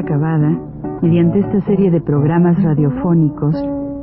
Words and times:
Juan 0.00 0.06
de 0.06 0.14
la 0.14 0.18
Cabada, 0.18 0.58
mediante 1.02 1.40
esta 1.40 1.60
serie 1.66 1.90
de 1.90 2.00
programas 2.00 2.62
radiofónicos, 2.62 3.54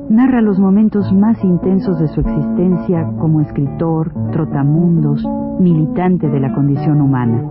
narra 0.09 0.41
los 0.41 0.59
momentos 0.59 1.11
más 1.11 1.43
intensos 1.43 1.99
de 1.99 2.07
su 2.07 2.21
existencia 2.21 3.03
como 3.19 3.41
escritor, 3.41 4.11
trotamundos, 4.31 5.23
militante 5.59 6.27
de 6.29 6.39
la 6.39 6.53
condición 6.53 7.01
humana, 7.01 7.49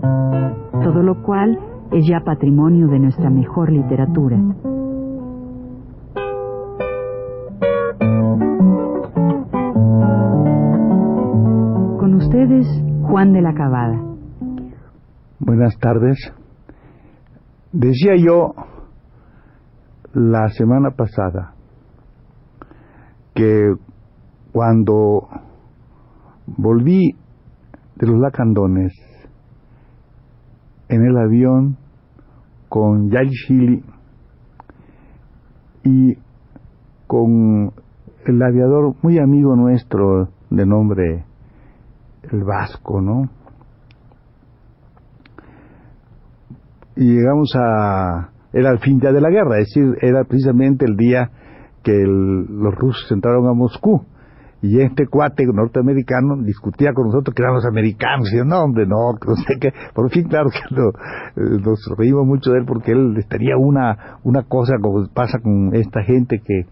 todo 0.82 1.02
lo 1.02 1.22
cual 1.22 1.58
es 1.92 2.06
ya 2.06 2.20
patrimonio 2.20 2.88
de 2.88 2.98
nuestra 3.00 3.30
mejor 3.30 3.72
literatura. 3.72 4.36
Con 11.98 12.14
ustedes, 12.14 12.66
Juan 13.02 13.32
de 13.32 13.42
la 13.42 13.54
Cabada. 13.54 14.00
Buenas 15.40 15.76
tardes. 15.78 16.32
Decía 17.78 18.12
yo 18.16 18.54
la 20.14 20.48
semana 20.48 20.92
pasada 20.92 21.52
que 23.34 23.74
cuando 24.50 25.28
volví 26.46 27.14
de 27.96 28.06
los 28.06 28.18
lacandones 28.18 28.94
en 30.88 31.04
el 31.04 31.18
avión 31.18 31.76
con 32.70 33.10
Yay 33.10 33.28
Shili 33.28 33.84
y 35.84 36.14
con 37.06 37.74
el 38.24 38.42
aviador 38.42 38.94
muy 39.02 39.18
amigo 39.18 39.54
nuestro 39.54 40.30
de 40.48 40.64
nombre 40.64 41.26
el 42.32 42.42
Vasco, 42.42 43.02
¿no? 43.02 43.28
Y 46.96 47.14
llegamos 47.14 47.52
a... 47.54 48.30
Era 48.52 48.70
el 48.70 48.78
fin 48.78 49.00
ya 49.00 49.12
de 49.12 49.20
la 49.20 49.28
guerra, 49.28 49.58
es 49.58 49.66
decir, 49.66 49.98
era 50.00 50.24
precisamente 50.24 50.86
el 50.86 50.96
día 50.96 51.30
que 51.82 51.92
los 51.92 52.74
rusos 52.74 53.10
entraron 53.12 53.46
a 53.48 53.52
Moscú. 53.52 54.06
Y 54.62 54.80
este 54.80 55.06
cuate 55.06 55.44
norteamericano 55.46 56.36
discutía 56.42 56.92
con 56.94 57.06
nosotros 57.06 57.34
que 57.34 57.42
éramos 57.42 57.64
americanos. 57.66 58.32
Y 58.32 58.38
yo, 58.38 58.44
no, 58.44 58.64
hombre, 58.64 58.86
no, 58.86 59.12
no 59.12 59.34
sé 59.36 59.58
qué. 59.60 59.70
Por 59.94 60.10
fin, 60.10 60.24
claro 60.24 60.48
que 60.50 60.58
eh, 60.58 61.58
nos 61.62 61.78
reímos 61.96 62.26
mucho 62.26 62.50
de 62.50 62.60
él 62.60 62.64
porque 62.66 62.92
él 62.92 63.14
tenía 63.28 63.56
una, 63.58 64.18
una 64.24 64.42
cosa 64.42 64.74
como 64.80 65.06
pasa 65.12 65.38
con 65.40 65.74
esta 65.74 66.02
gente 66.02 66.40
que 66.44 66.62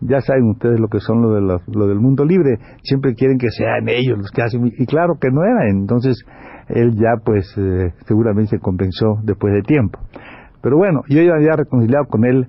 ya 0.00 0.20
saben 0.20 0.50
ustedes 0.50 0.78
lo 0.78 0.88
que 0.88 1.00
son 1.00 1.22
lo, 1.22 1.34
de 1.34 1.58
lo 1.68 1.86
del 1.86 1.98
mundo 1.98 2.24
libre. 2.24 2.58
Siempre 2.82 3.14
quieren 3.14 3.38
que 3.38 3.50
sean 3.50 3.88
ellos 3.88 4.18
los 4.18 4.30
que 4.30 4.42
hacen. 4.42 4.66
Y 4.66 4.86
claro 4.86 5.14
que 5.20 5.30
no 5.30 5.42
era. 5.42 5.70
Entonces, 5.70 6.22
él 6.68 6.94
ya, 6.94 7.14
pues, 7.24 7.46
eh, 7.56 7.92
seguramente 8.06 8.56
se 8.56 8.58
compensó 8.58 9.18
después 9.22 9.54
de 9.54 9.62
tiempo. 9.62 9.98
Pero 10.62 10.76
bueno, 10.76 11.02
yo 11.08 11.22
ya 11.22 11.34
había 11.34 11.56
reconciliado 11.56 12.06
con 12.06 12.24
él 12.24 12.46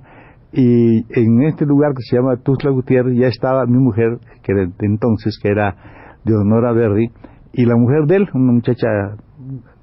y 0.52 1.04
en 1.20 1.44
este 1.44 1.66
lugar 1.66 1.94
que 1.94 2.04
se 2.04 2.16
llama 2.16 2.38
Tuzla 2.38 2.70
Gutiérrez 2.70 3.18
ya 3.18 3.28
estaba 3.28 3.66
mi 3.66 3.80
mujer, 3.80 4.20
que 4.44 4.52
era 4.52 4.66
de 4.66 4.86
entonces, 4.86 5.40
que 5.42 5.50
era 5.50 5.76
de 6.24 6.36
Honora 6.36 6.74
Berry, 6.74 7.12
y 7.54 7.66
la 7.66 7.76
mujer 7.76 8.06
de 8.06 8.18
él, 8.18 8.30
una 8.34 8.54
muchacha 8.54 8.88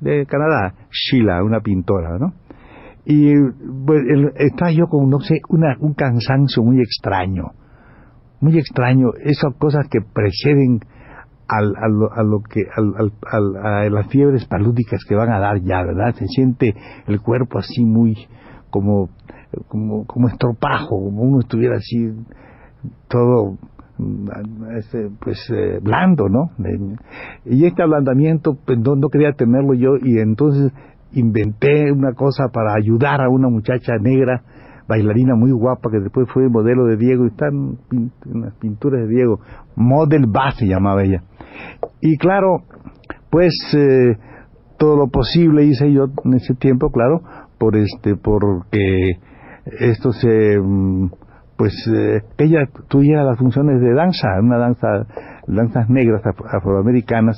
de 0.01 0.27
Canadá, 0.27 0.75
Sheila, 0.91 1.43
una 1.43 1.61
pintora, 1.61 2.19
¿no? 2.19 2.33
Y 3.05 3.33
pues, 3.85 4.03
estaba 4.37 4.71
yo 4.71 4.87
con, 4.87 5.11
no 5.11 5.19
sé, 5.21 5.41
una, 5.49 5.77
un 5.81 5.95
cansancio 5.95 6.63
muy 6.63 6.81
extraño, 6.81 7.53
muy 8.41 8.57
extraño, 8.57 9.09
esas 9.25 9.55
cosas 9.59 9.89
que 9.91 10.01
preceden 10.01 10.81
al, 11.51 11.75
a, 11.77 11.89
lo, 11.89 12.13
a, 12.13 12.23
lo, 12.23 12.43
que 12.43 12.63
al, 12.77 13.13
al, 13.31 13.57
a 13.57 13.91
las 13.91 14.07
fiebres 14.09 14.47
palúdicas 14.47 15.05
que 15.09 15.15
van 15.15 15.33
a 15.33 15.39
dar 15.39 15.61
ya, 15.63 15.83
¿verdad? 15.83 16.15
Se 16.15 16.27
siente 16.27 16.75
el 17.07 17.21
cuerpo 17.21 17.59
así 17.59 17.85
muy 17.85 18.17
como 18.71 19.11
como, 19.69 20.07
como 20.07 20.29
estropajo, 20.29 20.91
como 20.91 21.23
uno 21.23 21.41
estuviera 21.41 21.77
así 21.77 22.13
todo 23.09 23.59
este, 24.79 25.11
pues 25.21 25.39
eh, 25.55 25.79
blando, 25.83 26.29
¿no? 26.29 26.51
Y 27.45 27.67
este 27.67 27.83
ablandamiento 27.83 28.57
pues, 28.65 28.79
no, 28.79 28.97
no, 28.97 29.09
quería 29.09 29.33
tenerlo 29.33 29.75
yo 29.75 29.97
y 30.01 30.19
entonces 30.19 30.73
inventé 31.13 31.93
una 31.93 32.13
cosa 32.15 32.49
para 32.53 32.75
ayudar 32.75 33.21
a 33.21 33.29
una 33.29 33.49
muchacha 33.49 33.95
negra, 34.01 34.43
bailarina 34.89 35.35
muy 35.35 35.53
guapa 35.53 35.91
que 35.91 36.01
después 36.01 36.29
fue 36.33 36.49
modelo 36.49 36.87
de 36.87 36.97
Diego 36.97 37.25
y 37.25 37.29
están 37.29 37.79
en 37.91 38.41
las 38.41 38.55
pinturas 38.55 39.03
de 39.03 39.15
Diego, 39.15 39.41
Model 39.77 40.27
Bass 40.29 40.57
se 40.57 40.67
llamaba 40.67 41.03
ella. 41.03 41.23
Y 42.01 42.17
claro, 42.17 42.65
pues 43.31 43.55
eh, 43.77 44.17
todo 44.79 44.97
lo 44.97 45.09
posible 45.09 45.65
hice 45.65 45.93
yo 45.93 46.07
en 46.25 46.35
ese 46.35 46.55
tiempo, 46.55 46.91
claro, 46.91 47.23
por 47.59 47.77
este, 47.77 48.17
porque 48.17 49.19
esto 49.81 50.13
se 50.13 50.59
mm, 50.59 51.11
pues 51.61 51.75
eh, 51.95 52.23
ella 52.39 52.61
tuviera 52.89 53.23
las 53.23 53.39
funciones 53.39 53.83
de 53.83 53.93
danza, 53.93 54.29
una 54.43 54.57
danza, 54.57 55.07
danzas 55.47 55.91
negras 55.91 56.23
afroamericanas 56.51 57.37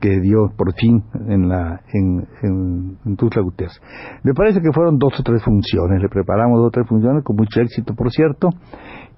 que 0.00 0.18
dio 0.18 0.50
por 0.56 0.72
fin 0.72 1.04
en 1.28 1.50
la 1.50 1.82
en, 1.92 2.26
en, 2.42 2.96
en 3.04 3.16
Gutiérrez. 3.16 3.78
Me 4.24 4.32
parece 4.32 4.62
que 4.62 4.72
fueron 4.72 4.98
dos 4.98 5.12
o 5.20 5.22
tres 5.22 5.44
funciones, 5.44 6.00
le 6.00 6.08
preparamos 6.08 6.58
dos 6.58 6.68
o 6.68 6.70
tres 6.70 6.88
funciones 6.88 7.22
con 7.22 7.36
mucho 7.36 7.60
éxito, 7.60 7.94
por 7.94 8.10
cierto, 8.10 8.48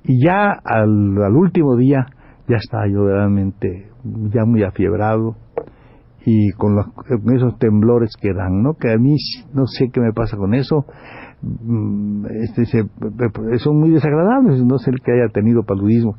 y 0.03 0.25
ya 0.27 0.51
al 0.65 1.37
último 1.37 1.77
día 1.77 2.07
ya 2.49 2.57
estaba 2.57 2.87
yo 2.89 3.07
realmente 3.07 3.89
ya 4.05 4.45
muy 4.45 4.63
afiebrado 4.63 5.37
y 6.25 6.51
con, 6.53 6.77
con 6.93 7.37
esos 7.37 7.59
temblores 7.59 8.13
que 8.21 8.33
dan, 8.33 8.63
¿no? 8.63 8.75
Que 8.75 8.93
a 8.93 8.99
mí 8.99 9.17
no 9.55 9.67
sé 9.67 9.91
qué 9.91 10.01
me 10.01 10.13
pasa 10.13 10.37
con 10.37 10.55
eso, 10.55 10.87
Mm, 11.43 12.25
este, 12.45 12.65
son 13.59 13.81
muy 13.81 13.91
desagradables, 13.91 14.65
no 14.65 14.79
sé 14.79 14.91
el 14.91 15.01
que 15.01 15.11
haya 15.11 15.33
tenido 15.33 15.65
paludismo. 15.65 16.15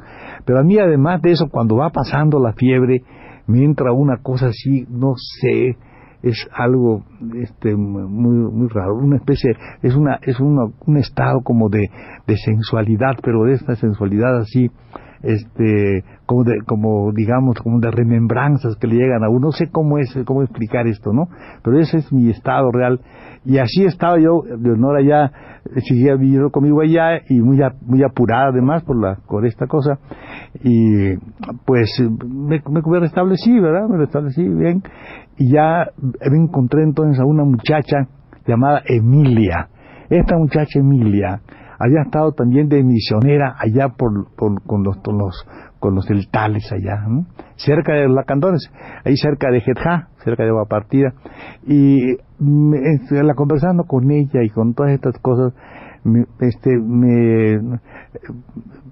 Pero 0.46 0.60
a 0.60 0.64
mí 0.64 0.78
además 0.78 1.22
de 1.22 1.32
eso, 1.32 1.48
cuando 1.50 1.78
va 1.78 1.92
pasando 1.92 2.40
la 2.40 2.52
fiebre, 2.54 3.04
me 3.48 3.64
entra 3.64 3.94
una 3.94 4.18
cosa 4.18 4.48
así, 4.48 4.86
no 4.90 5.14
sé, 5.16 5.78
es 6.24 6.48
algo 6.54 7.04
este 7.36 7.76
muy 7.76 8.52
muy 8.52 8.68
raro. 8.70 8.96
Una 8.96 9.18
especie 9.18 9.52
es 9.82 9.96
una 9.96 10.20
es 10.24 10.40
un 10.40 10.98
estado 10.98 11.42
como 11.44 11.70
de, 11.70 11.90
de 12.26 12.38
sensualidad 12.38 13.18
pero 13.22 13.44
de 13.44 13.54
esta 13.54 13.76
sensualidad 13.76 14.38
así 14.38 14.72
este 15.22 16.04
como 16.26 16.44
de 16.44 16.62
como 16.66 17.12
digamos 17.14 17.58
como 17.60 17.80
de 17.80 17.92
remembranzas 17.92 18.76
que 18.78 18.88
le 18.88 18.96
llegan 18.96 19.24
a 19.24 19.30
uno. 19.30 19.48
No 19.48 19.52
sé 19.52 19.70
cómo 19.70 19.98
es 19.98 20.18
cómo 20.26 20.44
explicar 20.44 20.88
esto 20.88 21.12
no 21.12 21.28
pero 21.62 21.78
ese 21.80 21.98
es 21.98 22.12
mi 22.14 22.30
estado 22.30 22.72
real. 22.72 23.02
Y 23.46 23.58
así 23.58 23.84
estaba 23.84 24.18
yo 24.20 24.44
Leonora 24.62 25.02
ya 25.02 25.32
seguía 25.88 26.16
viviendo 26.16 26.50
conmigo 26.50 26.82
allá 26.82 27.22
y 27.28 27.42
muy 27.42 27.60
muy 27.86 28.04
apurada 28.04 28.48
además 28.50 28.84
por 28.84 28.98
la 28.98 29.18
por 29.28 29.46
esta 29.46 29.68
cosa. 29.68 30.00
Y 30.64 31.16
pues 31.66 31.90
me, 32.30 32.62
me 32.70 33.00
restablecí 33.00 33.60
verdad 33.60 33.90
me 33.90 33.98
restablecí 33.98 34.48
bien 34.48 34.84
y 35.38 35.52
ya 35.52 35.90
me 35.98 36.38
encontré 36.38 36.84
entonces 36.84 37.20
a 37.20 37.26
una 37.26 37.44
muchacha 37.44 38.08
llamada 38.46 38.82
Emilia. 38.86 39.70
Esta 40.10 40.38
muchacha 40.38 40.80
Emilia 40.80 41.42
había 41.80 42.02
estado 42.04 42.32
también 42.34 42.70
de 42.70 42.84
misionera 42.84 43.56
allá 43.58 43.90
por, 43.90 44.36
con 44.36 44.84
los, 44.84 44.98
con 44.98 45.18
los 45.18 45.46
con 45.84 45.96
los 45.96 46.08
deltales 46.08 46.72
allá, 46.72 47.06
cerca 47.58 47.92
de 47.92 48.08
los 48.08 48.16
lacandones, 48.16 48.72
ahí 49.04 49.18
cerca 49.18 49.52
de 49.52 49.60
Jetja, 49.60 50.08
cerca 50.24 50.46
de 50.46 50.52
Partida, 50.70 51.14
y 51.68 52.12
este, 52.14 53.22
la 53.22 53.34
conversando 53.34 53.84
con 53.84 54.10
ella 54.10 54.44
y 54.44 54.50
con 54.50 54.76
todas 54.76 54.94
estas 54.94 55.18
cosas, 55.20 55.54
este, 56.40 56.78
me, 56.78 57.80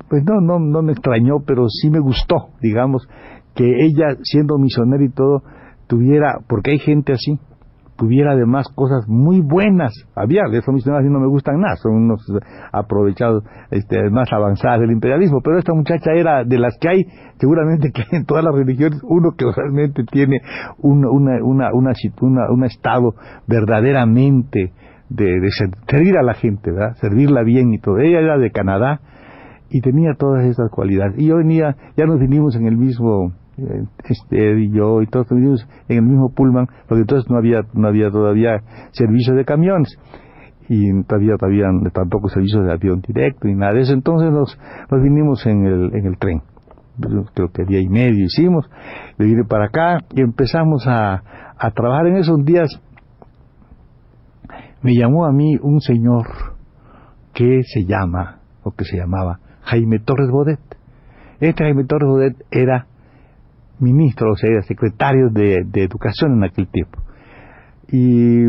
pues 0.09 0.21
no, 0.25 0.41
no, 0.41 0.59
no 0.59 0.81
me 0.81 0.91
extrañó, 0.91 1.37
pero 1.47 1.69
sí 1.69 1.89
me 1.89 1.99
gustó, 2.01 2.49
digamos, 2.61 3.07
que 3.55 3.63
ella, 3.63 4.17
siendo 4.23 4.57
misionera 4.57 5.05
y 5.05 5.11
todo, 5.11 5.44
tuviera, 5.91 6.39
porque 6.47 6.71
hay 6.71 6.79
gente 6.79 7.11
así, 7.11 7.38
tuviera 7.97 8.31
además 8.31 8.65
cosas 8.73 9.03
muy 9.09 9.41
buenas. 9.41 9.91
Había, 10.15 10.43
de 10.49 10.59
esos 10.59 10.73
misioneros 10.73 11.11
no 11.11 11.19
me 11.19 11.27
gustan 11.27 11.59
nada, 11.59 11.75
son 11.75 11.95
unos 11.95 12.25
aprovechados, 12.71 13.43
este, 13.71 14.09
más 14.09 14.31
avanzadas 14.31 14.79
del 14.79 14.91
imperialismo, 14.91 15.41
pero 15.43 15.59
esta 15.59 15.73
muchacha 15.73 16.13
era 16.13 16.45
de 16.45 16.59
las 16.59 16.77
que 16.79 16.88
hay, 16.88 17.03
seguramente 17.41 17.91
que 17.91 18.03
en 18.15 18.25
todas 18.25 18.45
las 18.45 18.55
religiones, 18.55 19.01
uno 19.03 19.31
que 19.38 19.43
realmente 19.53 20.05
tiene 20.09 20.38
un, 20.77 21.05
una, 21.05 21.43
una, 21.43 21.71
una, 21.73 21.91
un 22.49 22.63
estado 22.63 23.15
verdaderamente 23.45 24.71
de, 25.09 25.25
de, 25.41 25.49
servir 25.89 26.17
a 26.17 26.23
la 26.23 26.35
gente, 26.35 26.71
¿verdad? 26.71 26.95
servirla 27.01 27.44
bien 27.44 27.73
y 27.73 27.79
todo. 27.79 27.97
Ella 27.97 28.21
era 28.21 28.37
de 28.37 28.49
Canadá 28.51 29.01
y 29.69 29.81
tenía 29.81 30.13
todas 30.17 30.45
esas 30.45 30.71
cualidades. 30.71 31.19
Y 31.19 31.27
yo 31.27 31.35
venía, 31.35 31.75
ya 31.97 32.05
nos 32.05 32.17
vinimos 32.17 32.55
en 32.55 32.65
el 32.65 32.77
mismo 32.77 33.33
este 34.03 34.59
y 34.59 34.71
yo 34.71 35.01
y 35.01 35.07
todos 35.07 35.27
vivimos 35.29 35.67
en 35.87 35.97
el 35.97 36.03
mismo 36.03 36.33
pullman 36.33 36.67
porque 36.87 37.01
entonces 37.01 37.29
no 37.29 37.37
había 37.37 37.61
no 37.73 37.87
había 37.87 38.09
todavía 38.09 38.61
servicio 38.91 39.35
de 39.35 39.45
camiones 39.45 39.97
y 40.69 41.03
todavía 41.03 41.35
todavía 41.37 41.67
tampoco 41.93 42.29
servicio 42.29 42.61
de 42.61 42.71
avión 42.71 43.01
directo 43.01 43.47
ni 43.47 43.55
nada 43.55 43.73
de 43.73 43.81
eso 43.81 43.93
entonces 43.93 44.31
nos, 44.31 44.57
nos 44.89 45.01
vinimos 45.01 45.45
en 45.45 45.65
el 45.65 45.95
en 45.95 46.05
el 46.05 46.17
tren 46.17 46.41
creo 47.33 47.51
que 47.51 47.65
día 47.65 47.79
y 47.79 47.87
medio 47.87 48.25
hicimos, 48.25 48.69
me 49.17 49.25
vine 49.25 49.43
para 49.43 49.65
acá 49.65 49.99
y 50.13 50.21
empezamos 50.21 50.85
a, 50.87 51.23
a 51.57 51.71
trabajar 51.71 52.07
en 52.07 52.17
esos 52.17 52.43
días. 52.43 52.69
Me 54.81 54.95
llamó 54.95 55.25
a 55.25 55.31
mí 55.31 55.57
un 55.61 55.79
señor 55.79 56.25
que 57.33 57.61
se 57.63 57.85
llama, 57.85 58.39
o 58.63 58.71
que 58.71 58.83
se 58.83 58.97
llamaba, 58.97 59.39
Jaime 59.63 59.99
Torres 59.99 60.29
Bodet. 60.29 60.59
Este 61.39 61.63
Jaime 61.63 61.85
Torres 61.85 62.07
Bodet 62.07 62.45
era 62.51 62.87
ministro, 63.81 64.31
o 64.31 64.36
sea, 64.36 64.50
era 64.50 64.62
secretario 64.63 65.30
de, 65.30 65.66
Educación 65.74 66.33
en 66.33 66.44
aquel 66.44 66.68
tiempo. 66.68 67.00
Y 67.89 68.48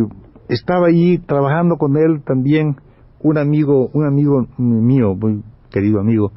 estaba 0.48 0.86
allí 0.86 1.18
trabajando 1.18 1.76
con 1.76 1.96
él 1.96 2.22
también 2.24 2.76
un 3.20 3.38
amigo, 3.38 3.88
un 3.92 4.06
amigo 4.06 4.46
mío, 4.58 5.14
muy 5.14 5.42
querido 5.70 6.00
amigo, 6.00 6.32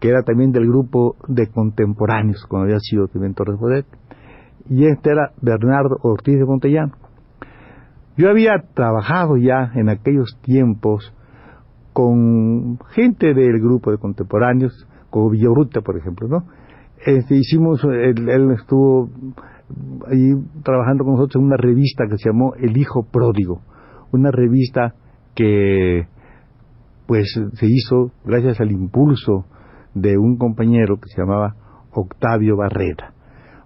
que 0.00 0.08
era 0.08 0.22
también 0.22 0.52
del 0.52 0.66
grupo 0.66 1.16
de 1.26 1.48
contemporáneos, 1.48 2.44
cuando 2.48 2.66
había 2.66 2.80
sido 2.80 3.08
también 3.08 3.34
Torres 3.34 3.58
Bodet, 3.58 3.86
y 4.68 4.86
este 4.86 5.10
era 5.10 5.32
Bernardo 5.40 5.96
Ortiz 6.02 6.38
de 6.38 6.44
Montellano. 6.44 6.92
Yo 8.16 8.28
había 8.28 8.64
trabajado 8.74 9.36
ya 9.36 9.70
en 9.74 9.88
aquellos 9.88 10.38
tiempos 10.42 11.14
con 11.92 12.78
gente 12.90 13.32
del 13.32 13.60
grupo 13.60 13.90
de 13.90 13.98
contemporáneos, 13.98 14.86
como 15.10 15.30
Villorruta, 15.30 15.80
por 15.80 15.96
ejemplo, 15.96 16.28
¿no? 16.28 16.44
Este, 17.04 17.36
hicimos, 17.36 17.82
él, 17.84 18.28
él, 18.28 18.50
estuvo 18.52 19.08
ahí 20.06 20.32
trabajando 20.62 21.04
con 21.04 21.14
nosotros 21.14 21.40
en 21.40 21.46
una 21.46 21.56
revista 21.56 22.04
que 22.08 22.18
se 22.18 22.30
llamó 22.30 22.54
El 22.54 22.76
Hijo 22.76 23.06
Pródigo, 23.10 23.60
una 24.12 24.30
revista 24.30 24.94
que 25.34 26.06
pues 27.06 27.40
se 27.54 27.66
hizo 27.66 28.10
gracias 28.24 28.60
al 28.60 28.70
impulso 28.70 29.46
de 29.94 30.18
un 30.18 30.36
compañero 30.36 30.96
que 30.96 31.08
se 31.08 31.22
llamaba 31.22 31.54
Octavio 31.92 32.56
Barrera. 32.56 33.14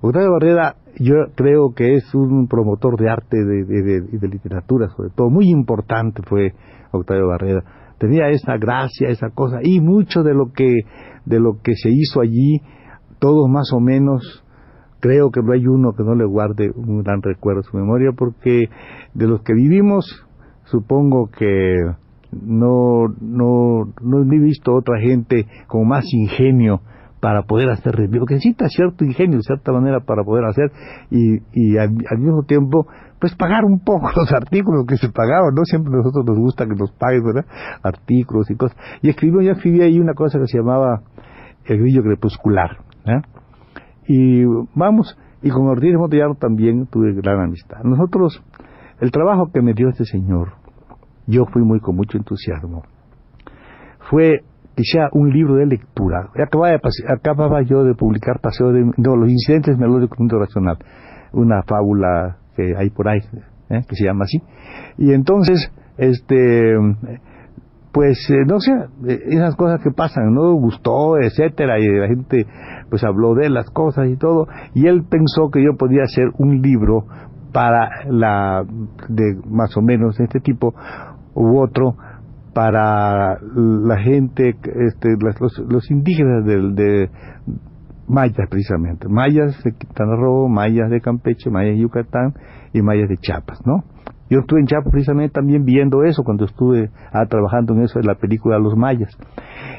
Octavio 0.01 0.33
Barrera 0.33 0.77
yo 0.99 1.15
creo 1.35 1.73
que 1.75 1.95
es 1.95 2.15
un 2.15 2.47
promotor 2.49 2.99
de 2.99 3.11
arte 3.11 3.39
y 3.39 3.45
de, 3.45 4.01
de, 4.19 4.29
literatura 4.29 4.89
sobre 4.89 5.11
todo, 5.11 5.31
muy 5.31 5.49
importante 5.49 6.23
fue 6.23 6.53
Octavio 6.93 7.29
Barrera. 7.29 7.65
Tenía 7.99 8.29
esa 8.29 8.57
gracia, 8.59 9.09
esa 9.09 9.31
cosa, 9.31 9.59
y 9.63 9.81
mucho 9.81 10.23
de 10.23 10.35
lo 10.35 10.53
que, 10.53 10.81
de 11.25 11.41
lo 11.41 11.61
que 11.63 11.75
se 11.75 11.89
hizo 11.91 12.21
allí, 12.21 12.61
todos 13.23 13.49
más 13.49 13.73
o 13.73 13.79
menos, 13.79 14.45
creo 14.99 15.31
que 15.31 15.43
no 15.43 15.53
hay 15.53 15.65
uno 15.65 15.93
que 15.93 16.03
no 16.03 16.17
le 16.17 16.25
guarde 16.25 16.73
un 16.75 17.05
gran 17.05 17.23
recuerdo 17.23 17.61
a 17.61 17.63
su 17.63 17.77
memoria, 17.77 18.11
porque 18.11 18.69
de 19.15 19.27
los 19.29 19.43
que 19.43 19.55
vivimos, 19.55 20.27
supongo 20.65 21.31
que 21.31 21.77
no, 22.33 23.07
no, 23.21 23.93
no 24.03 24.23
he 24.23 24.39
visto 24.41 24.75
otra 24.75 24.99
gente 24.99 25.47
con 25.69 25.87
más 25.87 26.05
ingenio 26.13 26.81
para 27.21 27.45
poder 27.45 27.71
hacer 27.71 27.95
porque 27.95 28.35
necesita 28.35 28.67
cierto 28.69 29.05
ingenio, 29.05 29.41
cierta 29.43 29.71
manera 29.71 30.01
para 30.01 30.25
poder 30.25 30.45
hacer 30.45 30.73
y, 31.09 31.37
y 31.53 31.79
al, 31.79 31.93
mismo 32.19 32.43
tiempo 32.43 32.89
pues 33.21 33.37
pagar 33.37 33.65
un 33.65 33.79
poco 33.85 34.11
los 34.17 34.33
artículos 34.33 34.85
que 34.85 34.97
se 34.97 35.11
pagaban, 35.11 35.55
¿no? 35.55 35.65
Siempre 35.65 35.95
a 35.95 35.99
nosotros 35.99 36.25
nos 36.27 36.39
gusta 36.39 36.67
que 36.67 36.75
nos 36.75 36.91
paguen, 36.91 37.23
¿verdad? 37.23 37.45
Artículos 37.85 38.51
y 38.51 38.57
cosas. 38.57 38.77
Y 39.01 39.11
escribió, 39.11 39.43
yo 39.43 39.53
escribí 39.53 39.81
ahí 39.81 40.01
una 40.01 40.15
cosa 40.15 40.41
que 40.41 40.49
se 40.49 40.59
llamaba 40.59 41.03
El 41.65 41.79
Grillo 41.79 42.03
Crepuscular, 42.03 42.79
Y 44.07 44.45
vamos, 44.75 45.17
y 45.43 45.51
con 45.51 45.67
Ortiz 45.69 45.95
Montellano 45.95 46.35
también 46.35 46.87
tuve 46.87 47.13
gran 47.15 47.41
amistad. 47.41 47.83
Nosotros, 47.85 48.43
el 49.01 49.11
trabajo 49.11 49.51
que 49.53 49.63
me 49.63 49.75
dio 49.75 49.89
este 49.89 50.05
señor, 50.05 50.53
yo 51.27 51.45
fui 51.47 51.63
muy 51.63 51.81
con 51.81 51.97
mucho 51.97 52.19
entusiasmo. 52.19 52.83
Fue 54.11 54.41
quizá 54.75 55.09
un 55.13 55.31
libro 55.31 55.55
de 55.55 55.67
lectura. 55.67 56.31
Acababa, 56.35 56.79
acababa 57.09 57.63
yo 57.63 57.85
de 57.85 57.95
publicar 57.95 58.41
Paseo 58.41 58.73
de 58.73 58.93
los 58.97 59.29
incidentes 59.29 59.79
melódicos 59.79 60.19
mundo 60.19 60.39
racional, 60.39 60.79
una 61.33 61.63
fábula 61.63 62.39
que 62.57 62.75
hay 62.77 62.91
por 62.91 63.09
ahí, 63.09 63.21
¿eh? 63.71 63.83
que 63.89 63.97
se 63.97 64.05
llama 64.05 64.25
así. 64.25 64.39
Y 64.99 65.13
entonces, 65.13 65.73
este, 65.97 66.75
pues, 67.93 68.19
eh, 68.31 68.45
no 68.47 68.59
sé, 68.59 68.73
esas 69.27 69.55
cosas 69.57 69.81
que 69.83 69.91
pasan, 69.91 70.35
no 70.35 70.55
gustó, 70.55 71.19
etcétera, 71.19 71.79
y 71.79 71.87
la 71.87 72.09
gente, 72.09 72.47
pues, 72.89 73.05
habló 73.05 73.35
de 73.35 73.51
las 73.51 73.69
cosas 73.71 74.09
y 74.09 74.17
todo, 74.17 74.47
y 74.75 74.87
él 74.87 75.05
pensó 75.09 75.51
que 75.51 75.63
yo 75.63 75.77
podía 75.77 76.03
hacer 76.05 76.31
un 76.39 76.63
libro 76.63 77.05
para 77.53 78.07
la, 78.09 78.65
de 79.09 79.37
más 79.47 79.77
o 79.77 79.83
menos 79.83 80.19
este 80.19 80.41
tipo, 80.41 80.75
u 81.35 81.59
otro, 81.59 81.97
para 82.55 83.39
la 83.41 83.99
gente, 83.99 84.57
este, 84.89 85.17
los, 85.21 85.59
los, 85.59 85.91
indígenas 85.91 86.45
de, 86.45 86.57
de, 86.73 87.11
mayas 88.07 88.49
precisamente, 88.51 89.09
mayas 89.09 89.63
de 89.65 89.73
Quintana 89.73 90.17
Roo, 90.17 90.49
mayas 90.49 90.91
de 90.91 91.01
Campeche, 91.01 91.51
mayas 91.51 91.75
de 91.75 91.81
Yucatán 91.81 92.35
y 92.73 92.83
mayas 92.83 93.09
de 93.09 93.17
Chiapas, 93.17 93.61
¿no? 93.67 93.85
Yo 94.33 94.39
estuve 94.39 94.61
en 94.61 94.67
Chiapas 94.67 94.91
precisamente 94.91 95.35
también 95.35 95.67
viendo 95.67 96.05
eso 96.05 96.23
cuando 96.25 96.47
estuve 96.47 96.89
ah, 97.13 97.27
trabajando 97.27 97.75
en 97.75 97.83
eso 97.83 97.99
de 97.99 98.07
la 98.07 98.15
película 98.15 98.59
Los 98.59 98.77
Mayas. 98.77 99.15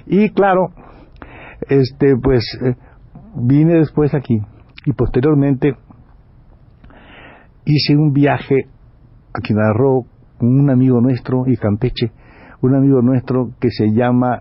Y 0.05 0.29
claro, 0.29 0.67
este 1.69 2.15
pues 2.21 2.43
eh, 2.61 2.75
vine 3.35 3.79
después 3.79 4.13
aquí 4.13 4.39
y 4.85 4.93
posteriormente 4.93 5.75
hice 7.65 7.95
un 7.95 8.13
viaje 8.13 8.67
a 9.33 9.41
Quintana 9.41 9.73
Roo 9.73 10.05
con 10.37 10.49
un 10.59 10.69
amigo 10.69 11.01
nuestro 11.01 11.45
y 11.47 11.57
Campeche 11.57 12.11
un 12.61 12.75
amigo 12.75 13.01
nuestro 13.01 13.49
que 13.59 13.69
se 13.71 13.91
llama, 13.91 14.39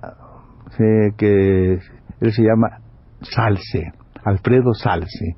que 1.16 1.80
él 2.20 2.32
se 2.32 2.42
llama 2.42 2.78
Salce, 3.22 3.92
Alfredo 4.22 4.74
Salce. 4.74 5.36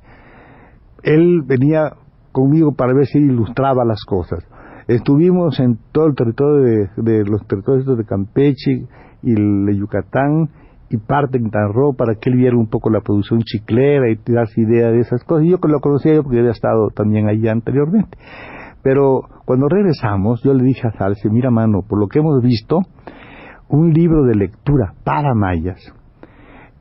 Él 1.01 1.41
venía 1.45 1.93
conmigo 2.31 2.73
para 2.75 2.93
ver 2.93 3.07
si 3.07 3.17
ilustraba 3.17 3.85
las 3.85 4.03
cosas. 4.05 4.45
Estuvimos 4.87 5.59
en 5.59 5.79
todo 5.91 6.05
el 6.07 6.15
territorio 6.15 6.87
de, 6.97 7.25
los 7.25 7.45
territorios 7.47 7.97
de 7.97 8.05
Campeche 8.05 8.85
y 9.23 9.33
de 9.33 9.75
Yucatán 9.75 10.49
y 10.91 10.97
parte 10.97 11.37
de 11.37 11.43
Quintana 11.43 11.69
para 11.97 12.15
que 12.15 12.29
él 12.29 12.37
viera 12.37 12.55
un 12.55 12.67
poco 12.67 12.91
la 12.91 13.01
producción 13.01 13.41
chiclera 13.41 14.11
y 14.11 14.19
darse 14.31 14.61
idea 14.61 14.91
de 14.91 14.99
esas 14.99 15.23
cosas. 15.23 15.45
Y 15.45 15.49
yo 15.49 15.57
lo 15.63 15.79
conocía 15.79 16.13
yo 16.13 16.23
porque 16.23 16.37
había 16.37 16.51
estado 16.51 16.89
también 16.95 17.27
allá 17.27 17.51
anteriormente. 17.51 18.15
Pero 18.83 19.21
cuando 19.45 19.67
regresamos, 19.67 20.43
yo 20.43 20.53
le 20.53 20.63
dije 20.63 20.87
a 20.87 20.91
Salce, 20.91 21.29
mira 21.31 21.49
mano, 21.49 21.81
por 21.81 21.99
lo 21.99 22.07
que 22.07 22.19
hemos 22.19 22.39
visto, 22.43 22.81
un 23.67 23.91
libro 23.91 24.23
de 24.25 24.35
lectura 24.35 24.93
para 25.03 25.33
mayas 25.33 25.81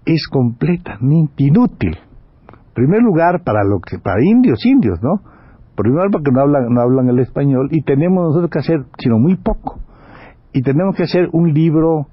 es 0.04 0.28
completamente 0.28 1.44
inútil. 1.44 1.96
En 1.96 2.74
primer 2.74 3.00
lugar, 3.00 3.42
para 3.42 3.64
lo 3.64 3.80
que, 3.80 3.98
para 3.98 4.22
indios, 4.22 4.66
indios, 4.66 4.98
¿no? 5.02 5.33
Primero 5.76 6.10
porque 6.10 6.30
no 6.30 6.40
hablan, 6.40 6.72
no 6.72 6.80
hablan 6.80 7.08
el 7.08 7.18
español 7.18 7.68
y 7.70 7.82
tenemos 7.82 8.24
nosotros 8.24 8.50
que 8.50 8.58
hacer, 8.60 8.84
sino 8.98 9.18
muy 9.18 9.36
poco. 9.36 9.80
Y 10.52 10.62
tenemos 10.62 10.94
que 10.96 11.02
hacer 11.02 11.28
un 11.32 11.52
libro 11.52 12.06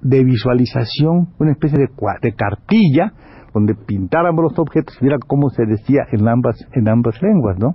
de 0.00 0.22
visualización, 0.24 1.28
una 1.38 1.52
especie 1.52 1.78
de, 1.78 1.88
de 2.22 2.32
cartilla, 2.34 3.12
donde 3.52 3.74
pintáramos 3.74 4.44
los 4.44 4.58
objetos 4.58 4.96
y 5.00 5.04
viera 5.04 5.18
cómo 5.26 5.50
se 5.50 5.64
decía 5.66 6.02
en 6.12 6.28
ambas, 6.28 6.56
en 6.72 6.88
ambas 6.88 7.20
lenguas, 7.22 7.58
¿no? 7.58 7.74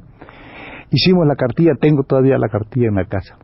Hicimos 0.92 1.28
la 1.28 1.36
cartilla, 1.36 1.72
tengo 1.80 2.04
todavía 2.04 2.38
la 2.38 2.50
cartilla 2.50 2.88
en 2.88 2.96
la 2.96 3.06
casa. 3.06 3.38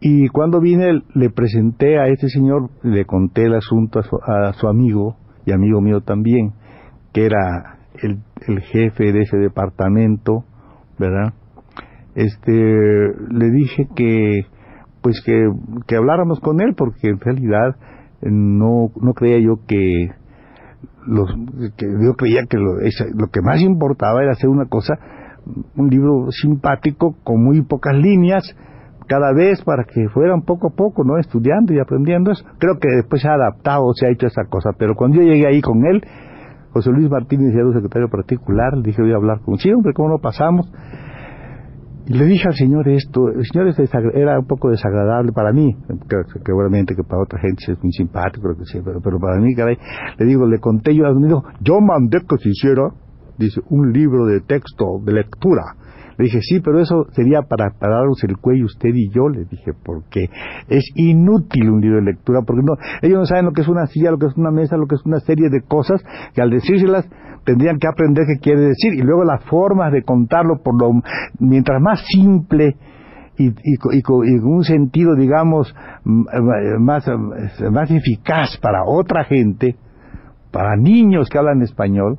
Y 0.00 0.28
cuando 0.28 0.60
vine, 0.60 1.02
le 1.14 1.30
presenté 1.30 1.98
a 1.98 2.08
este 2.08 2.28
señor, 2.28 2.70
le 2.82 3.04
conté 3.04 3.44
el 3.44 3.54
asunto 3.54 4.00
a 4.00 4.52
su, 4.52 4.68
amigo, 4.68 5.16
y 5.46 5.52
amigo 5.52 5.80
mío 5.80 6.00
también, 6.00 6.52
que 7.12 7.24
era 7.24 7.78
el, 8.02 8.18
el, 8.48 8.60
jefe 8.62 9.12
de 9.12 9.20
ese 9.20 9.36
departamento, 9.36 10.44
¿verdad? 11.02 11.34
Este, 12.14 12.52
le 12.52 13.50
dije 13.50 13.88
que, 13.96 14.46
pues 15.02 15.20
que, 15.24 15.48
que 15.86 15.96
habláramos 15.96 16.40
con 16.40 16.60
él, 16.60 16.74
porque 16.76 17.08
en 17.08 17.18
realidad 17.20 17.76
no, 18.22 18.92
no 19.00 19.14
creía 19.14 19.38
yo 19.38 19.66
que 19.66 20.10
los, 21.06 21.28
que 21.76 21.86
yo 21.86 22.14
creía 22.14 22.44
que 22.48 22.56
lo, 22.56 22.74
lo 22.74 23.26
que 23.28 23.40
más 23.42 23.60
importaba 23.60 24.22
era 24.22 24.32
hacer 24.32 24.48
una 24.48 24.66
cosa 24.66 24.94
un 25.76 25.88
libro 25.88 26.30
simpático 26.30 27.16
con 27.24 27.42
muy 27.42 27.62
pocas 27.62 27.96
líneas 27.96 28.44
cada 29.08 29.32
vez 29.32 29.62
para 29.64 29.84
que 29.84 30.08
fueran 30.08 30.42
poco 30.42 30.68
a 30.68 30.70
poco, 30.70 31.04
¿no? 31.04 31.18
Estudiando 31.18 31.74
y 31.74 31.80
aprendiendo 31.80 32.30
eso. 32.30 32.44
Creo 32.58 32.78
que 32.78 32.88
después 32.88 33.20
se 33.20 33.28
ha 33.28 33.34
adaptado, 33.34 33.92
se 33.94 34.06
ha 34.06 34.10
hecho 34.10 34.26
esa 34.26 34.44
cosa, 34.48 34.70
pero 34.78 34.94
cuando 34.94 35.16
yo 35.18 35.24
llegué 35.24 35.46
ahí 35.46 35.60
con 35.60 35.84
él, 35.84 36.02
José 36.72 36.90
Luis 36.90 37.10
Martínez 37.10 37.54
era 37.54 37.66
un 37.66 37.74
secretario 37.74 38.08
particular, 38.08 38.76
le 38.76 38.82
dije 38.82 39.02
voy 39.02 39.12
a 39.12 39.16
hablar 39.16 39.40
con 39.40 39.58
sí, 39.58 39.70
hombre, 39.72 39.92
¿cómo 39.92 40.08
no 40.08 40.18
pasamos? 40.18 40.70
Y 42.06 42.14
le 42.14 42.24
dije 42.24 42.48
al 42.48 42.54
señor 42.54 42.88
esto, 42.88 43.28
el 43.28 43.44
señor 43.44 43.72
era 44.14 44.38
un 44.38 44.46
poco 44.46 44.70
desagradable 44.70 45.32
para 45.32 45.52
mí, 45.52 45.72
que, 46.08 46.16
seguramente 46.44 46.96
que 46.96 47.04
para 47.04 47.22
otra 47.22 47.38
gente 47.40 47.72
es 47.72 47.82
muy 47.82 47.92
simpático, 47.92 48.56
que 48.56 48.64
sí, 48.64 48.80
pero, 48.84 49.00
pero 49.00 49.18
para 49.20 49.40
mí, 49.40 49.54
caray, 49.54 49.76
le 50.18 50.26
digo, 50.26 50.46
le 50.46 50.58
conté 50.58 50.94
yo, 50.96 51.06
a 51.06 51.14
dijo, 51.14 51.44
yo 51.60 51.80
mandé 51.80 52.18
que 52.28 52.36
se 52.38 52.48
hiciera 52.48 52.88
dice, 53.38 53.60
un 53.70 53.92
libro 53.92 54.26
de 54.26 54.40
texto, 54.40 55.00
de 55.04 55.12
lectura, 55.12 55.62
Le 56.18 56.24
dije, 56.24 56.40
sí, 56.40 56.60
pero 56.60 56.80
eso 56.80 57.06
sería 57.12 57.42
para 57.42 57.70
pararnos 57.78 58.22
el 58.24 58.36
cuello 58.38 58.66
usted 58.66 58.90
y 58.94 59.10
yo, 59.10 59.28
le 59.28 59.44
dije, 59.44 59.72
porque 59.84 60.28
es 60.68 60.84
inútil 60.94 61.70
un 61.70 61.80
libro 61.80 61.98
de 61.98 62.04
lectura, 62.12 62.40
porque 62.46 62.62
no, 62.62 62.74
ellos 63.02 63.18
no 63.18 63.26
saben 63.26 63.46
lo 63.46 63.52
que 63.52 63.62
es 63.62 63.68
una 63.68 63.86
silla, 63.86 64.10
lo 64.10 64.18
que 64.18 64.26
es 64.26 64.36
una 64.36 64.50
mesa, 64.50 64.76
lo 64.76 64.86
que 64.86 64.96
es 64.96 65.04
una 65.04 65.20
serie 65.20 65.48
de 65.50 65.62
cosas 65.62 66.02
que 66.34 66.42
al 66.42 66.50
decírselas 66.50 67.08
tendrían 67.44 67.78
que 67.78 67.88
aprender 67.88 68.24
qué 68.26 68.38
quiere 68.40 68.60
decir 68.60 68.94
y 68.94 69.02
luego 69.02 69.24
las 69.24 69.42
formas 69.44 69.92
de 69.92 70.02
contarlo 70.02 70.62
por 70.62 70.80
lo 70.80 70.92
mientras 71.40 71.80
más 71.80 72.04
simple 72.06 72.76
y, 73.36 73.48
y, 73.48 74.02
con 74.02 74.20
un 74.20 74.62
sentido 74.62 75.16
digamos 75.16 75.74
más 76.04 77.04
más 77.70 77.90
eficaz 77.90 78.58
para 78.60 78.84
otra 78.84 79.24
gente 79.24 79.76
para 80.52 80.76
niños 80.76 81.28
que 81.28 81.38
hablan 81.38 81.62
español 81.62 82.18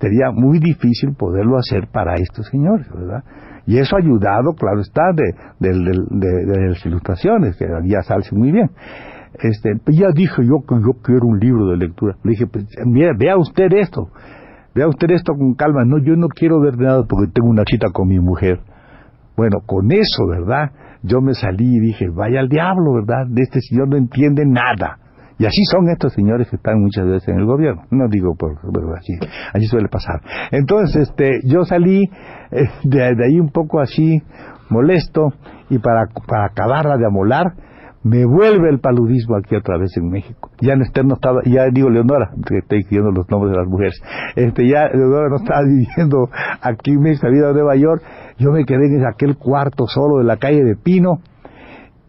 sería 0.00 0.30
muy 0.32 0.58
difícil 0.58 1.14
poderlo 1.14 1.56
hacer 1.56 1.88
para 1.88 2.14
estos 2.14 2.46
señores 2.48 2.86
verdad 2.92 3.24
y 3.66 3.78
eso 3.78 3.96
ha 3.96 4.00
ayudado 4.00 4.54
claro 4.54 4.80
está 4.80 5.12
de, 5.14 5.32
de, 5.60 6.68
las 6.68 6.84
ilustraciones 6.84 7.56
que 7.56 7.66
ya 7.86 8.02
salse 8.02 8.34
muy 8.34 8.52
bien 8.52 8.70
este 9.42 9.74
ya 9.86 10.08
dije 10.14 10.42
yo 10.44 10.64
que 10.66 10.74
yo 10.76 11.00
quiero 11.02 11.26
un 11.26 11.38
libro 11.38 11.66
de 11.68 11.76
lectura 11.78 12.16
le 12.22 12.30
dije 12.30 12.46
pues, 12.46 12.66
mira 12.86 13.12
vea 13.16 13.36
usted 13.36 13.72
esto 13.72 14.10
Vea 14.74 14.88
usted 14.88 15.10
esto 15.12 15.34
con 15.34 15.54
calma. 15.54 15.84
No, 15.84 15.98
yo 15.98 16.16
no 16.16 16.26
quiero 16.28 16.60
ver 16.60 16.76
nada 16.76 17.04
porque 17.08 17.30
tengo 17.32 17.48
una 17.48 17.62
cita 17.64 17.90
con 17.92 18.08
mi 18.08 18.18
mujer. 18.18 18.58
Bueno, 19.36 19.58
con 19.64 19.92
eso, 19.92 20.26
¿verdad? 20.28 20.72
Yo 21.02 21.20
me 21.20 21.34
salí 21.34 21.76
y 21.76 21.80
dije, 21.80 22.08
vaya 22.08 22.40
al 22.40 22.48
diablo, 22.48 22.94
¿verdad? 22.94 23.26
De 23.28 23.42
este 23.42 23.60
señor 23.60 23.88
no 23.88 23.96
entiende 23.96 24.44
nada. 24.44 24.98
Y 25.38 25.46
así 25.46 25.64
son 25.64 25.88
estos 25.88 26.12
señores 26.12 26.48
que 26.48 26.56
están 26.56 26.80
muchas 26.80 27.06
veces 27.06 27.28
en 27.28 27.38
el 27.38 27.44
gobierno. 27.44 27.82
No 27.90 28.08
digo 28.08 28.34
por, 28.36 28.56
pero 28.72 28.94
así, 28.94 29.12
así 29.52 29.66
suele 29.66 29.88
pasar. 29.88 30.20
Entonces, 30.52 31.08
este, 31.08 31.40
yo 31.44 31.64
salí 31.64 32.04
eh, 32.50 32.68
de, 32.84 33.24
ahí 33.24 33.40
un 33.40 33.50
poco 33.50 33.80
así 33.80 34.22
molesto 34.70 35.32
y 35.70 35.78
para, 35.78 36.06
para 36.26 36.46
acabarla 36.46 36.96
de 36.96 37.06
amolar, 37.06 37.54
me 38.04 38.26
vuelve 38.26 38.68
el 38.68 38.80
paludismo 38.80 39.36
aquí 39.36 39.56
otra 39.56 39.78
vez 39.78 39.96
en 39.96 40.10
México. 40.10 40.50
Ya 40.60 40.76
no, 40.76 40.84
no 41.04 41.14
estaba, 41.14 41.40
ya 41.44 41.64
digo 41.72 41.88
Leonora, 41.88 42.30
que 42.46 42.58
estoy 42.58 42.80
diciendo 42.82 43.10
los 43.10 43.28
nombres 43.30 43.52
de 43.52 43.58
las 43.58 43.66
mujeres, 43.66 44.00
este 44.36 44.68
ya 44.68 44.88
Leonora 44.88 45.30
no 45.30 45.36
estaba 45.36 45.62
viviendo 45.66 46.28
aquí 46.60 46.92
en 46.92 47.00
México, 47.00 47.30
vida 47.30 47.48
de 47.48 47.54
Nueva 47.54 47.76
York, 47.76 48.02
yo 48.38 48.52
me 48.52 48.64
quedé 48.64 48.86
en 48.86 49.06
aquel 49.06 49.36
cuarto 49.36 49.86
solo 49.86 50.18
de 50.18 50.24
la 50.24 50.36
calle 50.36 50.62
de 50.62 50.76
Pino, 50.76 51.20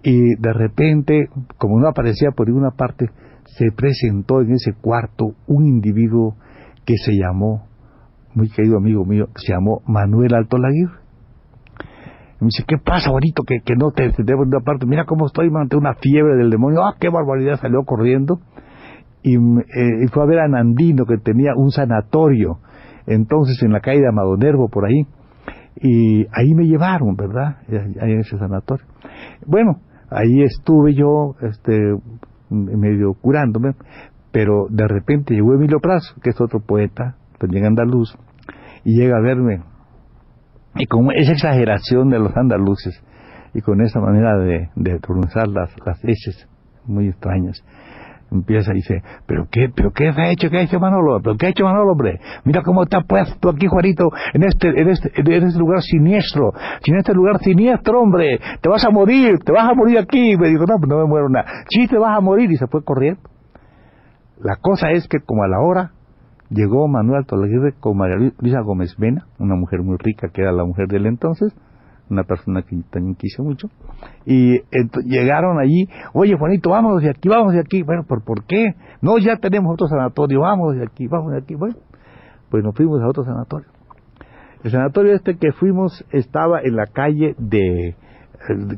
y 0.05 0.35
de 0.35 0.53
repente, 0.53 1.27
como 1.57 1.79
no 1.79 1.89
aparecía 1.89 2.29
por 2.31 2.47
ninguna 2.47 2.71
parte, 2.71 3.09
se 3.45 3.71
presentó 3.75 4.41
en 4.41 4.51
ese 4.51 4.73
cuarto 4.73 5.33
un 5.47 5.65
individuo 5.65 6.35
que 6.85 6.95
se 6.97 7.11
llamó, 7.13 7.67
muy 8.33 8.49
querido 8.49 8.77
amigo 8.77 9.03
mío, 9.03 9.27
se 9.35 9.53
llamó 9.53 9.81
Manuel 9.87 10.35
Alto 10.35 10.57
Laguirre 10.57 11.05
me 12.39 12.47
dice, 12.47 12.63
¿qué 12.67 12.77
pasa, 12.77 13.11
bonito? 13.11 13.43
Que, 13.43 13.61
que 13.61 13.75
no 13.75 13.91
te, 13.91 14.11
te 14.11 14.23
debo 14.23 14.43
una 14.43 14.59
parte. 14.59 14.85
Mira 14.85 15.05
cómo 15.05 15.25
estoy 15.25 15.49
ante 15.55 15.77
una 15.77 15.95
fiebre 15.95 16.35
del 16.35 16.49
demonio. 16.49 16.83
¡Ah, 16.83 16.95
qué 16.99 17.09
barbaridad! 17.09 17.59
Salió 17.59 17.83
corriendo 17.83 18.39
y, 19.23 19.35
eh, 19.35 20.07
fue 20.11 20.23
a 20.23 20.25
ver 20.25 20.39
a 20.39 20.47
Nandino, 20.47 21.05
que 21.05 21.17
tenía 21.17 21.53
un 21.55 21.71
sanatorio. 21.71 22.59
Entonces, 23.07 23.61
en 23.63 23.71
la 23.71 23.79
calle 23.79 24.01
de 24.01 24.09
Amado 24.09 24.35
Nervo, 24.37 24.67
por 24.67 24.85
ahí. 24.85 25.07
Y 25.81 26.25
ahí 26.33 26.53
me 26.53 26.65
llevaron, 26.65 27.15
¿verdad? 27.15 27.57
Ahí 28.01 28.11
en 28.11 28.19
ese 28.19 28.37
sanatorio. 28.37 28.85
Bueno, 29.45 29.79
ahí 30.15 30.41
estuve 30.41 30.93
yo, 30.93 31.35
este, 31.41 31.77
medio 32.49 33.13
curándome. 33.13 33.73
Pero 34.31 34.67
de 34.69 34.87
repente 34.87 35.33
llegó 35.33 35.53
Emilio 35.53 35.79
Prazo, 35.79 36.15
que 36.21 36.31
es 36.31 36.41
otro 36.41 36.59
poeta, 36.59 37.15
también 37.39 37.65
andaluz, 37.65 38.17
y 38.83 38.97
llega 38.97 39.17
a 39.17 39.21
verme 39.21 39.61
y 40.77 40.87
con 40.87 41.09
esa 41.13 41.31
exageración 41.31 42.09
de 42.09 42.19
los 42.19 42.35
andaluces 42.35 43.01
y 43.53 43.61
con 43.61 43.81
esa 43.81 43.99
manera 43.99 44.37
de, 44.37 44.69
de 44.75 44.99
pronunciar 44.99 45.47
las, 45.47 45.73
las 45.85 46.03
S 46.03 46.47
muy 46.85 47.07
extrañas, 47.07 47.63
empieza 48.35 48.71
y 48.71 48.75
dice, 48.75 49.01
¿pero 49.25 49.47
qué, 49.51 49.69
pero 49.75 49.91
qué 49.91 50.09
ha 50.09 50.31
hecho, 50.31 50.49
qué 50.49 50.57
ha 50.57 50.61
hecho 50.61 50.79
Manolo? 50.79 51.19
¿Pero 51.21 51.37
qué 51.37 51.47
ha 51.47 51.49
hecho 51.49 51.63
Manolo, 51.63 51.91
hombre? 51.91 52.19
Mira 52.43 52.61
cómo 52.63 52.83
está 52.83 53.01
puesto 53.01 53.49
aquí, 53.49 53.67
Juanito, 53.67 54.09
en 54.33 54.43
este, 54.43 54.69
en 54.69 54.89
este, 54.89 55.11
en 55.15 55.43
este 55.43 55.59
lugar 55.59 55.81
siniestro, 55.81 56.53
en 56.85 56.97
este 56.97 57.13
lugar 57.13 57.39
siniestro, 57.39 58.01
hombre, 58.01 58.39
te 58.61 58.69
vas 58.69 58.85
a 58.85 58.89
morir, 58.89 59.39
te 59.39 59.51
vas 59.51 59.69
a 59.69 59.73
morir 59.73 59.97
aquí. 59.97 60.37
Me 60.37 60.49
dijo, 60.49 60.65
no, 60.65 60.77
no 60.77 60.97
me 60.99 61.05
muero 61.05 61.29
nada. 61.29 61.45
Sí, 61.69 61.87
te 61.87 61.97
vas 61.97 62.17
a 62.17 62.21
morir, 62.21 62.51
y 62.51 62.57
se 62.57 62.67
fue 62.67 62.83
corriendo. 62.83 63.21
La 64.39 64.57
cosa 64.57 64.91
es 64.91 65.07
que 65.07 65.19
como 65.19 65.43
a 65.43 65.47
la 65.47 65.59
hora 65.59 65.91
llegó 66.49 66.87
Manuel 66.87 67.25
Toledo 67.25 67.69
con 67.79 67.97
María 67.97 68.17
Luisa 68.39 68.61
Gómez 68.61 68.95
Vena, 68.97 69.25
una 69.39 69.55
mujer 69.55 69.81
muy 69.81 69.97
rica 69.97 70.29
que 70.33 70.41
era 70.41 70.51
la 70.51 70.65
mujer 70.65 70.87
de 70.87 70.97
él 70.97 71.05
entonces, 71.05 71.55
una 72.09 72.23
persona 72.23 72.61
que 72.61 72.77
también 72.89 73.15
quiso 73.15 73.43
mucho, 73.43 73.69
y 74.25 74.61
llegaron 75.05 75.59
allí, 75.59 75.87
oye 76.13 76.35
Juanito, 76.37 76.69
vamos 76.69 77.01
de 77.01 77.09
aquí, 77.09 77.29
vamos 77.29 77.53
de 77.53 77.59
aquí, 77.59 77.83
bueno, 77.83 78.03
¿por, 78.03 78.23
¿por 78.23 78.45
qué? 78.45 78.75
No, 79.01 79.17
ya 79.17 79.37
tenemos 79.37 79.73
otro 79.73 79.87
sanatorio, 79.87 80.41
vamos 80.41 80.75
de 80.75 80.83
aquí, 80.83 81.07
vamos 81.07 81.31
de 81.31 81.39
aquí, 81.39 81.55
bueno, 81.55 81.75
pues 82.49 82.63
nos 82.63 82.75
fuimos 82.75 83.01
a 83.01 83.07
otro 83.07 83.23
sanatorio. 83.23 83.67
El 84.63 84.71
sanatorio 84.71 85.13
este 85.13 85.37
que 85.37 85.51
fuimos 85.51 86.03
estaba 86.11 86.59
en 86.61 86.75
la 86.75 86.87
calle 86.87 87.35
de, 87.37 87.89
eh, 87.89 87.95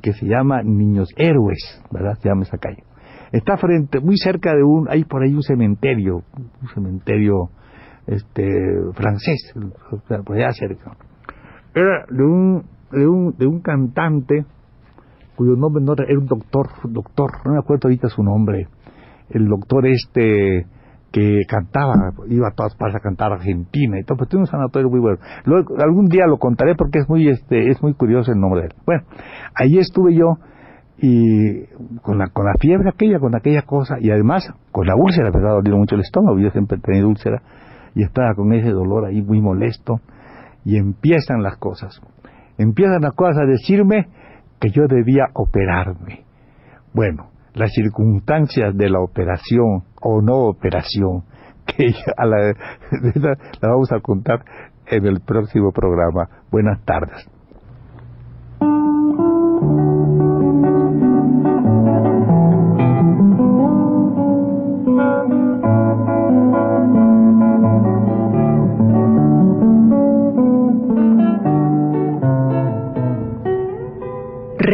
que 0.02 0.14
se 0.14 0.26
llama 0.26 0.62
Niños 0.64 1.10
Héroes, 1.16 1.82
¿verdad? 1.92 2.16
Se 2.22 2.28
llama 2.28 2.44
esa 2.44 2.58
calle. 2.58 2.84
Está 3.32 3.58
frente, 3.58 4.00
muy 4.00 4.18
cerca 4.18 4.54
de 4.54 4.64
un, 4.64 4.88
hay 4.90 5.04
por 5.04 5.24
ahí 5.24 5.34
un 5.34 5.44
cementerio, 5.44 6.24
un 6.36 6.68
cementerio 6.74 7.50
este 8.06 8.50
francés, 8.94 9.54
por 10.26 10.38
allá 10.38 10.52
cerca. 10.52 10.92
Era 11.76 12.06
de 12.10 12.24
un, 12.24 12.64
de 12.92 13.08
un, 13.08 13.36
de 13.38 13.48
un 13.48 13.62
cantante 13.62 14.46
cuyo 15.36 15.56
nombre 15.56 15.84
no 15.84 15.94
era, 15.94 16.06
un 16.18 16.26
doctor, 16.26 16.68
doctor, 16.84 17.32
no 17.46 17.54
me 17.54 17.60
acuerdo 17.60 17.88
ahorita 17.88 18.10
su 18.10 18.24
nombre, 18.24 18.68
el 19.30 19.48
doctor 19.48 19.86
este 19.86 20.66
que 21.12 21.42
cantaba, 21.48 22.12
iba 22.28 22.50
a 22.50 22.52
todas 22.52 22.76
partes 22.76 22.98
a 22.98 23.00
cantar 23.00 23.32
Argentina 23.32 23.98
y 24.00 24.04
todo, 24.04 24.18
pues 24.18 24.30
tiene 24.30 24.42
un 24.42 24.48
sanatorio 24.48 24.90
muy 24.90 25.00
bueno. 25.00 25.20
Luego, 25.46 25.76
algún 25.80 26.08
día 26.08 26.26
lo 26.28 26.38
contaré 26.38 26.76
porque 26.76 27.00
es 27.00 27.08
muy 27.08 27.30
este 27.30 27.70
es 27.70 27.82
muy 27.82 27.94
curioso 27.94 28.32
el 28.32 28.40
nombre 28.40 28.62
de 28.62 28.68
él. 28.68 28.74
Bueno, 28.86 29.04
ahí 29.56 29.78
estuve 29.78 30.16
yo 30.16 30.38
y 31.00 31.66
con 32.02 32.18
la 32.18 32.28
con 32.28 32.46
la 32.46 32.54
fiebre 32.60 32.90
aquella, 32.90 33.20
con 33.20 33.36
aquella 33.36 33.62
cosa 33.62 33.98
y 34.02 34.10
además 34.10 34.52
con 34.72 34.86
la 34.86 34.96
úlcera, 34.96 35.30
ha 35.30 35.54
dolido 35.54 35.78
mucho 35.78 35.96
el 35.96 36.02
estómago, 36.02 36.40
yo 36.40 36.50
siempre 36.50 36.78
he 36.78 36.82
tenido 36.82 37.08
úlcera 37.08 37.42
y 37.96 38.04
estaba 38.04 38.34
con 38.36 38.52
ese 38.54 38.72
dolor 38.72 39.06
ahí 39.06 39.22
muy 39.22 39.40
molesto 39.40 40.02
y 40.66 40.78
empiezan 40.78 41.42
las 41.42 41.58
cosas. 41.58 42.02
Empiezan 42.58 43.02
las 43.02 43.14
cosas 43.14 43.38
a 43.40 43.46
decirme 43.46 44.08
que 44.60 44.70
yo 44.70 44.88
debía 44.88 45.26
operarme. 45.34 46.26
Bueno, 46.94 47.30
las 47.54 47.72
circunstancias 47.74 48.76
de 48.76 48.90
la 48.90 49.00
operación 49.00 49.84
o 50.02 50.22
no 50.22 50.48
operación, 50.48 51.24
que 51.66 51.94
a 52.18 52.26
la, 52.26 52.38
la 53.62 53.70
vamos 53.70 53.92
a 53.92 54.00
contar 54.00 54.44
en 54.88 55.06
el 55.06 55.20
próximo 55.22 55.72
programa. 55.72 56.30
Buenas 56.50 56.84
tardes. 56.86 57.37